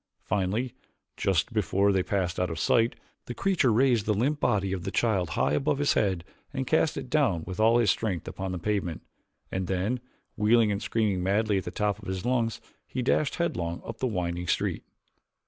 Finally, 0.23 0.73
just 1.15 1.53
before 1.53 1.91
they 1.91 2.01
passed 2.01 2.39
out 2.39 2.49
of 2.49 2.57
sight 2.57 2.95
the 3.27 3.35
creature 3.35 3.71
raised 3.71 4.07
the 4.07 4.15
limp 4.15 4.39
body 4.39 4.73
of 4.73 4.83
the 4.83 4.89
child 4.89 5.29
high 5.37 5.53
above 5.53 5.77
his 5.77 5.93
head 5.93 6.23
and 6.51 6.65
cast 6.65 6.97
it 6.97 7.07
down 7.07 7.43
with 7.45 7.59
all 7.59 7.77
his 7.77 7.91
strength 7.91 8.27
upon 8.27 8.51
the 8.51 8.57
pavement, 8.57 9.03
and 9.51 9.67
then, 9.67 9.99
wheeling 10.35 10.71
and 10.71 10.81
screaming 10.81 11.21
madly 11.21 11.59
at 11.59 11.65
the 11.65 11.69
top 11.69 11.99
of 12.01 12.07
his 12.07 12.25
lungs, 12.25 12.59
he 12.87 13.03
dashed 13.03 13.35
headlong 13.35 13.79
up 13.85 13.99
the 13.99 14.07
winding 14.07 14.47
street. 14.47 14.81